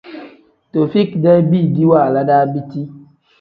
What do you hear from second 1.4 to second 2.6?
biidi waala daa